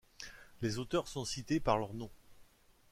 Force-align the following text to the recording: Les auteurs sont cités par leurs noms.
Les 0.63 0.79
auteurs 0.79 1.07
sont 1.07 1.25
cités 1.25 1.59
par 1.59 1.77
leurs 1.77 1.93
noms. 1.93 2.09